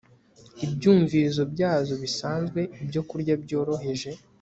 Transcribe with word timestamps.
ibyumvirizo 0.65 1.43
byazo 1.53 1.93
bisanzwe 2.03 2.59
Ibyokurya 2.83 3.33
byoroheje 3.43 4.09